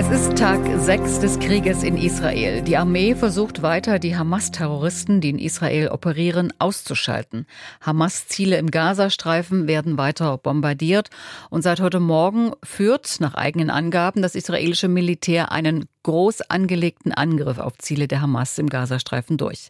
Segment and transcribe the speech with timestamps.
[0.00, 2.62] Es ist Tag 6 des Krieges in Israel.
[2.62, 7.46] Die Armee versucht weiter, die Hamas-Terroristen, die in Israel operieren, auszuschalten.
[7.80, 11.10] Hamas-Ziele im Gazastreifen werden weiter bombardiert.
[11.50, 17.58] Und seit heute Morgen führt, nach eigenen Angaben, das israelische Militär einen groß angelegten Angriff
[17.58, 19.68] auf Ziele der Hamas im Gazastreifen durch.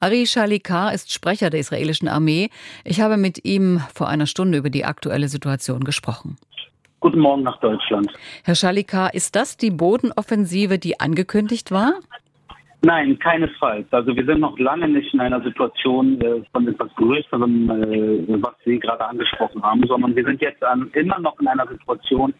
[0.00, 2.50] Ari Shalikar ist Sprecher der israelischen Armee.
[2.82, 6.36] Ich habe mit ihm vor einer Stunde über die aktuelle Situation gesprochen.
[7.00, 8.10] Guten Morgen nach Deutschland.
[8.44, 11.94] Herr Schalika, ist das die Bodenoffensive, die angekündigt war?
[12.82, 13.86] Nein, keinesfalls.
[13.92, 18.54] Also wir sind noch lange nicht in einer Situation äh, von etwas Größerem, äh, was
[18.64, 22.32] Sie gerade angesprochen haben, sondern wir sind jetzt an, immer noch in einer Situation,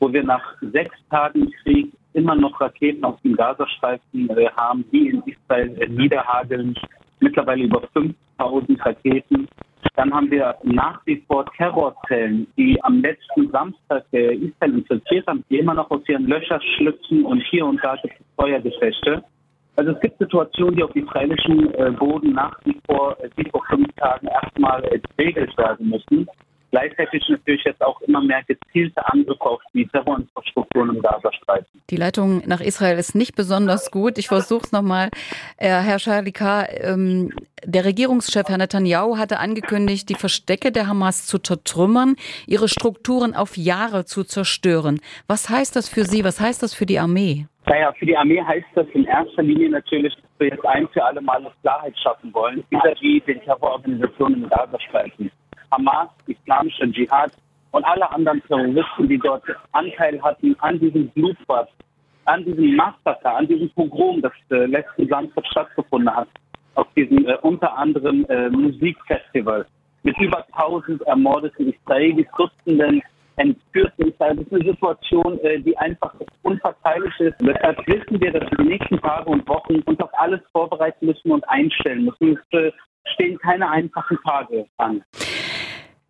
[0.00, 0.42] wo wir nach
[0.72, 6.74] sechs Tagen Krieg immer noch Raketen auf dem Gazastreifen äh, haben, die in Israel niederhageln.
[7.20, 9.48] Mittlerweile über 5000 Raketen.
[9.96, 15.44] Dann haben wir nach wie vor Terrorzellen, die am letzten Samstag äh, Israel infiltriert haben,
[15.48, 19.22] die immer noch aus ihren Löchern schlüpfen und hier und da gibt es Feuergefechte.
[19.76, 23.62] Also es gibt Situationen, die auf israelischen äh, Boden nach wie vor, äh, wie vor
[23.68, 26.28] fünf Tagen erstmal äh, geregelt werden müssen.
[26.74, 31.80] Gleichzeitig natürlich jetzt auch immer mehr gezielte Angriffe auf die Terrorinfrastrukturen im Gazastreifen.
[31.88, 34.18] Die Leitung nach Israel ist nicht besonders gut.
[34.18, 35.10] Ich versuche es nochmal.
[35.56, 37.32] Äh, Herr Schalika, ähm,
[37.64, 42.16] der Regierungschef Herr Netanyahu hatte angekündigt, die Verstecke der Hamas zu zertrümmern,
[42.48, 44.98] ihre Strukturen auf Jahre zu zerstören.
[45.28, 46.24] Was heißt das für Sie?
[46.24, 47.46] Was heißt das für die Armee?
[47.66, 51.04] Naja, für die Armee heißt das in erster Linie natürlich, dass wir jetzt ein für
[51.04, 55.30] alle Mal Klarheit schaffen wollen, vis-à-vis den Terrororganisationen im Gazastreifen.
[55.74, 57.32] Hamas, Islamischer Dschihad
[57.72, 61.68] und alle anderen Terroristen, die dort Anteil hatten an diesem Blutbad,
[62.26, 66.28] an diesem Massaker, an diesem Pogrom, das äh, letzten Samstag stattgefunden hat,
[66.76, 69.66] auf diesem äh, unter anderem äh, Musikfestival
[70.04, 73.02] mit über 1000 ermordeten Israelis, Dutzenden
[73.36, 74.46] entführten Israelis.
[74.48, 77.34] Das ist eine Situation, äh, die einfach unverzeihlich ist.
[77.40, 81.32] Deshalb wissen wir, dass wir die nächsten Tage und Wochen uns auf alles vorbereiten müssen
[81.32, 82.38] und einstellen müssen.
[82.52, 82.72] Es äh,
[83.14, 85.02] stehen keine einfachen Tage an.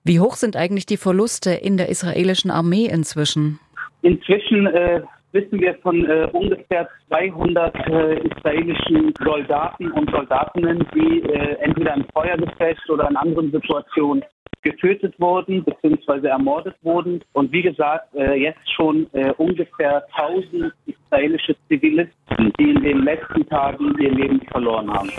[0.07, 3.59] Wie hoch sind eigentlich die Verluste in der israelischen Armee inzwischen?
[4.03, 5.01] Inzwischen äh,
[5.33, 12.05] wissen wir von äh, ungefähr 200 äh, israelischen Soldaten und Soldatinnen, die äh, entweder im
[12.13, 14.23] Feuergefecht oder in anderen Situationen
[14.61, 16.29] getötet wurden bzw.
[16.29, 17.23] ermordet wurden.
[17.33, 23.49] Und wie gesagt, äh, jetzt schon äh, ungefähr 1000 israelische Zivilisten, die in den letzten
[23.49, 25.11] Tagen ihr Leben verloren haben.